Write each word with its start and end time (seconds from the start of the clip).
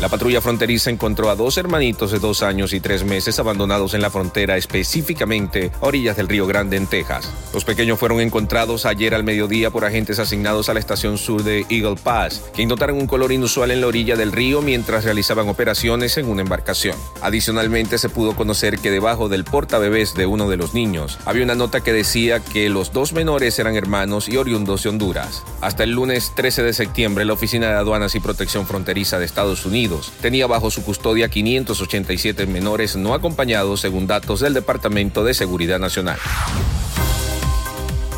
La 0.00 0.08
patrulla 0.08 0.40
fronteriza 0.40 0.90
encontró 0.90 1.28
a 1.28 1.34
dos 1.34 1.58
hermanitos 1.58 2.12
de 2.12 2.20
dos 2.20 2.44
años 2.44 2.72
y 2.72 2.78
tres 2.78 3.02
meses 3.02 3.40
abandonados 3.40 3.94
en 3.94 4.00
la 4.00 4.10
frontera, 4.10 4.56
específicamente 4.56 5.72
a 5.80 5.86
orillas 5.86 6.16
del 6.16 6.28
Río 6.28 6.46
Grande, 6.46 6.76
en 6.76 6.86
Texas. 6.86 7.28
Los 7.52 7.64
pequeños 7.64 7.98
fueron 7.98 8.20
encontrados 8.20 8.86
ayer 8.86 9.12
al 9.12 9.24
mediodía 9.24 9.72
por 9.72 9.84
agentes 9.84 10.20
asignados 10.20 10.68
a 10.68 10.74
la 10.74 10.78
estación 10.78 11.18
sur 11.18 11.42
de 11.42 11.66
Eagle 11.68 11.96
Pass, 12.00 12.44
que 12.54 12.64
notaron 12.64 12.96
un 12.96 13.08
color 13.08 13.32
inusual 13.32 13.72
en 13.72 13.80
la 13.80 13.88
orilla 13.88 14.14
del 14.14 14.30
río 14.30 14.62
mientras 14.62 15.02
realizaban 15.02 15.48
operaciones 15.48 16.16
en 16.16 16.28
una 16.28 16.42
embarcación. 16.42 16.94
Adicionalmente, 17.20 17.98
se 17.98 18.08
pudo 18.08 18.36
conocer 18.36 18.78
que 18.78 18.92
debajo 18.92 19.28
del 19.28 19.42
portabebés 19.42 20.14
de 20.14 20.26
uno 20.26 20.48
de 20.48 20.58
los 20.58 20.74
niños 20.74 21.18
había 21.24 21.42
una 21.42 21.56
nota 21.56 21.80
que 21.80 21.92
decía 21.92 22.38
que 22.38 22.68
los 22.68 22.92
dos 22.92 23.12
menores 23.12 23.58
eran 23.58 23.74
hermanos 23.74 24.28
y 24.28 24.36
oriundos 24.36 24.84
de 24.84 24.90
Honduras. 24.90 25.42
Hasta 25.60 25.82
el 25.82 25.90
lunes 25.90 26.30
13 26.36 26.62
de 26.62 26.72
septiembre, 26.72 27.24
la 27.24 27.32
Oficina 27.32 27.66
de 27.66 27.74
Aduanas 27.74 28.14
y 28.14 28.20
Protección 28.20 28.64
Fronteriza 28.64 29.18
de 29.18 29.24
Estados 29.24 29.66
Unidos 29.66 29.87
tenía 30.20 30.46
bajo 30.46 30.70
su 30.70 30.82
custodia 30.82 31.28
587 31.28 32.46
menores 32.46 32.96
no 32.96 33.14
acompañados 33.14 33.80
según 33.80 34.06
datos 34.06 34.40
del 34.40 34.54
Departamento 34.54 35.24
de 35.24 35.34
Seguridad 35.34 35.78
Nacional. 35.78 36.18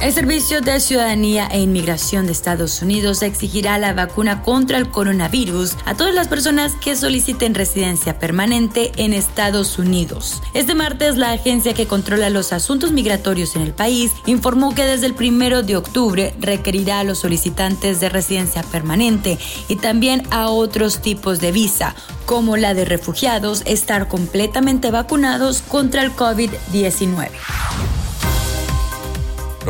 El 0.01 0.15
Servicio 0.15 0.63
de 0.63 0.81
Ciudadanía 0.81 1.47
e 1.53 1.61
Inmigración 1.61 2.25
de 2.25 2.33
Estados 2.33 2.81
Unidos 2.81 3.21
exigirá 3.21 3.77
la 3.77 3.93
vacuna 3.93 4.41
contra 4.41 4.79
el 4.79 4.89
coronavirus 4.89 5.77
a 5.85 5.95
todas 5.95 6.15
las 6.15 6.27
personas 6.27 6.73
que 6.81 6.97
soliciten 6.97 7.55
residencia 7.55 8.19
permanente 8.19 8.93
en 8.97 9.13
Estados 9.13 9.79
Unidos. 9.79 10.43
Este 10.55 10.75
martes, 10.75 11.19
la 11.19 11.33
agencia 11.33 11.75
que 11.75 11.87
controla 11.87 12.31
los 12.31 12.55
asuntos 12.55 12.93
migratorios 12.93 13.57
en 13.57 13.63
el 13.63 13.75
país 13.75 14.13
informó 14.25 14.75
que 14.75 14.85
desde 14.85 15.05
el 15.05 15.13
primero 15.13 15.63
de 15.63 15.77
octubre 15.77 16.35
requerirá 16.41 17.01
a 17.01 17.05
los 17.05 17.19
solicitantes 17.19 18.01
de 18.01 18.09
residencia 18.09 18.63
permanente 18.63 19.39
y 19.69 19.77
también 19.77 20.23
a 20.31 20.49
otros 20.49 21.03
tipos 21.03 21.41
de 21.41 21.53
visa, 21.53 21.95
como 22.25 22.57
la 22.57 22.73
de 22.73 22.87
refugiados, 22.87 23.63
estar 23.67 24.09
completamente 24.09 24.91
vacunados 24.91 25.61
contra 25.61 26.03
el 26.03 26.17
COVID-19. 26.17 27.29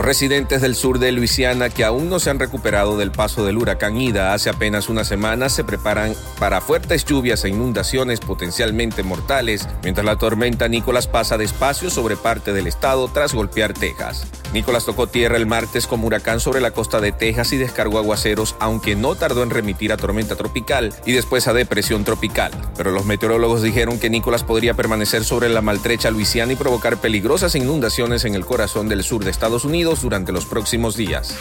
Los 0.00 0.06
residentes 0.06 0.62
del 0.62 0.76
sur 0.76 0.98
de 0.98 1.12
Luisiana 1.12 1.68
que 1.68 1.84
aún 1.84 2.08
no 2.08 2.20
se 2.20 2.30
han 2.30 2.38
recuperado 2.38 2.96
del 2.96 3.12
paso 3.12 3.44
del 3.44 3.58
huracán 3.58 4.00
Ida 4.00 4.32
hace 4.32 4.48
apenas 4.48 4.88
una 4.88 5.04
semana 5.04 5.50
se 5.50 5.62
preparan 5.62 6.14
para 6.38 6.62
fuertes 6.62 7.04
lluvias 7.04 7.44
e 7.44 7.50
inundaciones 7.50 8.18
potencialmente 8.20 9.02
mortales 9.02 9.68
mientras 9.82 10.06
la 10.06 10.16
tormenta 10.16 10.68
Nicolás 10.68 11.06
pasa 11.06 11.36
despacio 11.36 11.90
sobre 11.90 12.16
parte 12.16 12.54
del 12.54 12.66
estado 12.66 13.08
tras 13.08 13.34
golpear 13.34 13.74
Texas. 13.74 14.26
Nicolás 14.54 14.86
tocó 14.86 15.06
tierra 15.06 15.36
el 15.36 15.46
martes 15.46 15.86
como 15.86 16.06
huracán 16.06 16.40
sobre 16.40 16.62
la 16.62 16.70
costa 16.70 17.00
de 17.00 17.12
Texas 17.12 17.52
y 17.52 17.58
descargó 17.58 17.98
aguaceros, 17.98 18.56
aunque 18.58 18.96
no 18.96 19.14
tardó 19.16 19.42
en 19.42 19.50
remitir 19.50 19.92
a 19.92 19.98
tormenta 19.98 20.34
tropical 20.34 20.94
y 21.04 21.12
después 21.12 21.46
a 21.46 21.52
depresión 21.52 22.04
tropical. 22.04 22.50
Pero 22.74 22.90
los 22.90 23.04
meteorólogos 23.04 23.62
dijeron 23.62 24.00
que 24.00 24.10
Nicolás 24.10 24.44
podría 24.44 24.72
permanecer 24.72 25.24
sobre 25.24 25.50
la 25.50 25.60
maltrecha 25.60 26.10
Luisiana 26.10 26.54
y 26.54 26.56
provocar 26.56 26.96
peligrosas 26.96 27.54
inundaciones 27.54 28.24
en 28.24 28.34
el 28.34 28.46
corazón 28.46 28.88
del 28.88 29.04
sur 29.04 29.24
de 29.24 29.30
Estados 29.30 29.64
Unidos 29.66 29.89
durante 29.98 30.30
los 30.30 30.44
próximos 30.44 30.96
días. 30.96 31.36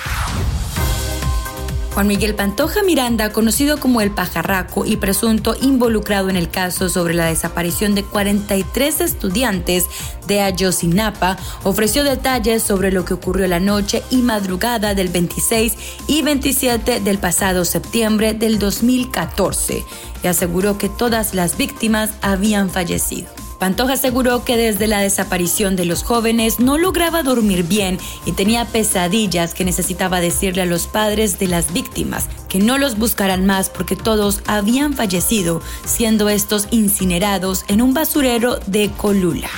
Juan 1.93 2.07
Miguel 2.07 2.35
Pantoja 2.35 2.81
Miranda, 2.83 3.33
conocido 3.33 3.79
como 3.79 3.99
el 3.99 4.11
pajarraco 4.11 4.85
y 4.85 4.97
presunto 4.97 5.55
involucrado 5.59 6.29
en 6.29 6.37
el 6.37 6.49
caso 6.49 6.87
sobre 6.87 7.13
la 7.13 7.25
desaparición 7.25 7.93
de 7.93 8.03
43 8.03 9.01
estudiantes 9.01 9.85
de 10.27 10.39
Ayosinapa, 10.41 11.37
ofreció 11.63 12.03
detalles 12.03 12.63
sobre 12.63 12.91
lo 12.91 13.05
que 13.05 13.15
ocurrió 13.15 13.47
la 13.47 13.59
noche 13.59 14.03
y 14.11 14.17
madrugada 14.17 14.93
del 14.93 15.09
26 15.09 15.75
y 16.07 16.21
27 16.21 17.01
del 17.01 17.17
pasado 17.17 17.65
septiembre 17.65 18.33
del 18.33 18.59
2014 18.59 19.83
y 20.23 20.27
aseguró 20.27 20.77
que 20.77 20.89
todas 20.89 21.33
las 21.33 21.57
víctimas 21.57 22.11
habían 22.21 22.69
fallecido. 22.69 23.38
Pantoja 23.59 23.93
aseguró 23.93 24.45
que 24.45 24.55
desde 24.55 24.87
la 24.87 25.01
desaparición 25.01 25.75
de 25.75 25.83
los 25.85 26.03
jóvenes 26.03 26.59
no 26.59 26.77
lograba 26.77 27.23
dormir 27.23 27.63
bien 27.63 27.99
y 28.25 28.31
tenía 28.31 28.65
pesadillas 28.65 29.53
que 29.53 29.65
necesitaba 29.65 30.21
decirle 30.21 30.61
a 30.61 30.65
los 30.65 30.87
padres 30.87 31.39
de 31.39 31.47
las 31.47 31.73
víctimas 31.73 32.29
que 32.47 32.59
no 32.59 32.77
los 32.77 32.97
buscaran 32.97 33.45
más 33.45 33.69
porque 33.69 33.95
todos 33.95 34.41
habían 34.47 34.93
fallecido, 34.93 35.61
siendo 35.85 36.29
estos 36.29 36.67
incinerados 36.71 37.65
en 37.67 37.81
un 37.81 37.93
basurero 37.93 38.59
de 38.65 38.89
Colula. 38.91 39.49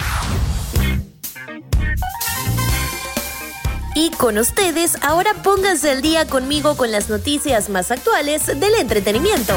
Y 3.94 4.10
con 4.12 4.38
ustedes, 4.38 4.98
ahora 5.02 5.34
pónganse 5.44 5.92
al 5.92 6.02
día 6.02 6.26
conmigo 6.26 6.76
con 6.76 6.92
las 6.92 7.10
noticias 7.10 7.70
más 7.70 7.92
actuales 7.92 8.48
del 8.48 8.76
entretenimiento. 8.80 9.54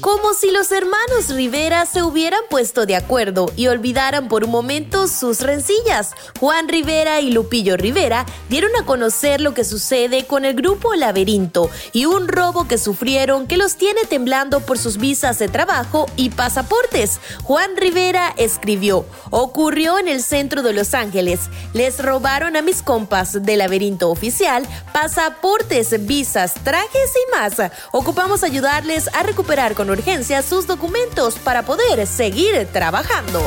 Como 0.00 0.34
si 0.34 0.50
los 0.50 0.72
hermanos 0.72 1.30
Rivera 1.30 1.86
se 1.86 2.02
hubieran 2.02 2.40
puesto 2.50 2.86
de 2.86 2.96
acuerdo 2.96 3.50
y 3.56 3.68
olvidaran 3.68 4.28
por 4.28 4.44
un 4.44 4.50
momento 4.50 5.08
sus 5.08 5.40
rencillas. 5.40 6.12
Juan 6.38 6.68
Rivera 6.68 7.20
y 7.20 7.30
Lupillo 7.30 7.76
Rivera 7.76 8.26
dieron 8.48 8.70
a 8.76 8.84
conocer 8.84 9.40
lo 9.40 9.54
que 9.54 9.64
sucede 9.64 10.26
con 10.26 10.44
el 10.44 10.54
grupo 10.54 10.94
Laberinto 10.94 11.70
y 11.92 12.04
un 12.04 12.28
robo 12.28 12.68
que 12.68 12.78
sufrieron 12.78 13.46
que 13.46 13.56
los 13.56 13.76
tiene 13.76 14.02
temblando 14.04 14.60
por 14.60 14.78
sus 14.78 14.98
visas 14.98 15.38
de 15.38 15.48
trabajo 15.48 16.06
y 16.16 16.30
pasaportes. 16.30 17.20
Juan 17.44 17.76
Rivera 17.76 18.34
escribió, 18.36 19.06
ocurrió 19.30 19.98
en 19.98 20.08
el 20.08 20.22
centro 20.22 20.62
de 20.62 20.72
Los 20.72 20.94
Ángeles. 20.94 21.40
Les 21.72 22.02
robaron 22.02 22.56
a 22.56 22.62
mis 22.62 22.82
compas 22.82 23.44
de 23.44 23.56
Laberinto 23.56 24.10
Oficial 24.10 24.66
pasaportes, 24.92 26.06
visas, 26.06 26.54
trajes 26.64 27.12
y 27.14 27.36
más. 27.36 27.70
Ocupamos 27.92 28.42
ayudarles 28.42 29.08
a 29.14 29.22
recuperar 29.22 29.74
urgencia 29.90 30.42
sus 30.42 30.66
documentos 30.66 31.38
para 31.38 31.64
poder 31.64 32.06
seguir 32.06 32.66
trabajando. 32.72 33.42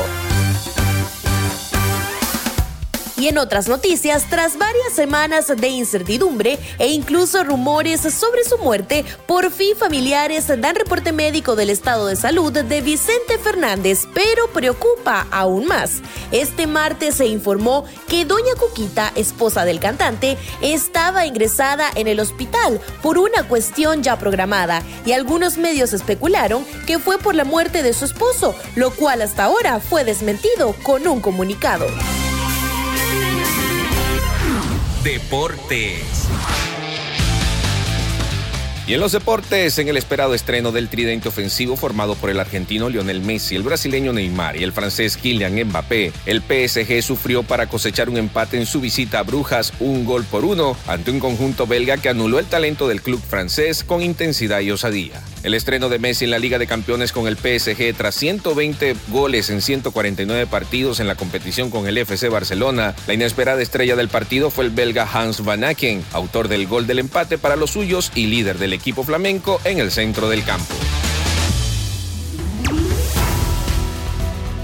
Y 3.20 3.28
en 3.28 3.36
otras 3.36 3.68
noticias, 3.68 4.30
tras 4.30 4.56
varias 4.56 4.94
semanas 4.94 5.52
de 5.54 5.68
incertidumbre 5.68 6.58
e 6.78 6.88
incluso 6.88 7.44
rumores 7.44 8.00
sobre 8.00 8.44
su 8.44 8.56
muerte, 8.56 9.04
por 9.26 9.50
fin 9.50 9.76
familiares 9.76 10.46
dan 10.46 10.74
reporte 10.74 11.12
médico 11.12 11.54
del 11.54 11.68
estado 11.68 12.06
de 12.06 12.16
salud 12.16 12.50
de 12.50 12.80
Vicente 12.80 13.36
Fernández, 13.36 14.08
pero 14.14 14.48
preocupa 14.54 15.26
aún 15.30 15.66
más. 15.66 16.00
Este 16.32 16.66
martes 16.66 17.16
se 17.16 17.26
informó 17.26 17.84
que 18.08 18.24
doña 18.24 18.54
Cuquita, 18.58 19.12
esposa 19.14 19.66
del 19.66 19.80
cantante, 19.80 20.38
estaba 20.62 21.26
ingresada 21.26 21.90
en 21.96 22.08
el 22.08 22.20
hospital 22.20 22.80
por 23.02 23.18
una 23.18 23.42
cuestión 23.42 24.02
ya 24.02 24.18
programada 24.18 24.82
y 25.04 25.12
algunos 25.12 25.58
medios 25.58 25.92
especularon 25.92 26.64
que 26.86 26.98
fue 26.98 27.18
por 27.18 27.34
la 27.34 27.44
muerte 27.44 27.82
de 27.82 27.92
su 27.92 28.06
esposo, 28.06 28.54
lo 28.76 28.92
cual 28.92 29.20
hasta 29.20 29.44
ahora 29.44 29.78
fue 29.78 30.04
desmentido 30.04 30.74
con 30.82 31.06
un 31.06 31.20
comunicado. 31.20 31.86
Deportes. 35.04 36.28
Y 38.86 38.92
en 38.92 39.00
los 39.00 39.12
deportes, 39.12 39.78
en 39.78 39.88
el 39.88 39.96
esperado 39.96 40.34
estreno 40.34 40.72
del 40.72 40.88
tridente 40.88 41.28
ofensivo 41.28 41.76
formado 41.76 42.16
por 42.16 42.28
el 42.28 42.38
argentino 42.38 42.90
Lionel 42.90 43.22
Messi, 43.22 43.56
el 43.56 43.62
brasileño 43.62 44.12
Neymar 44.12 44.58
y 44.58 44.62
el 44.62 44.72
francés 44.72 45.16
Kylian 45.16 45.68
Mbappé, 45.68 46.12
el 46.26 46.42
PSG 46.42 47.02
sufrió 47.02 47.42
para 47.42 47.66
cosechar 47.66 48.10
un 48.10 48.18
empate 48.18 48.58
en 48.58 48.66
su 48.66 48.82
visita 48.82 49.20
a 49.20 49.22
Brujas, 49.22 49.72
un 49.80 50.04
gol 50.04 50.24
por 50.24 50.44
uno, 50.44 50.76
ante 50.86 51.10
un 51.10 51.20
conjunto 51.20 51.66
belga 51.66 51.96
que 51.96 52.10
anuló 52.10 52.38
el 52.38 52.46
talento 52.46 52.86
del 52.86 53.00
club 53.00 53.22
francés 53.26 53.84
con 53.84 54.02
intensidad 54.02 54.60
y 54.60 54.70
osadía. 54.70 55.22
El 55.42 55.54
estreno 55.54 55.88
de 55.88 55.98
Messi 55.98 56.24
en 56.24 56.30
la 56.30 56.38
Liga 56.38 56.58
de 56.58 56.66
Campeones 56.66 57.12
con 57.12 57.26
el 57.26 57.36
PSG 57.36 57.94
tras 57.96 58.14
120 58.14 58.94
goles 59.08 59.48
en 59.48 59.62
149 59.62 60.46
partidos 60.46 61.00
en 61.00 61.06
la 61.06 61.14
competición 61.14 61.70
con 61.70 61.86
el 61.86 61.96
FC 61.96 62.28
Barcelona, 62.28 62.94
la 63.06 63.14
inesperada 63.14 63.62
estrella 63.62 63.96
del 63.96 64.08
partido 64.08 64.50
fue 64.50 64.66
el 64.66 64.70
belga 64.70 65.08
Hans 65.10 65.42
Van 65.42 65.64
Aken, 65.64 66.04
autor 66.12 66.48
del 66.48 66.66
gol 66.66 66.86
del 66.86 66.98
empate 66.98 67.38
para 67.38 67.56
los 67.56 67.70
suyos 67.70 68.12
y 68.14 68.26
líder 68.26 68.58
del 68.58 68.74
equipo 68.74 69.02
flamenco 69.02 69.60
en 69.64 69.78
el 69.78 69.90
centro 69.90 70.28
del 70.28 70.44
campo. 70.44 70.74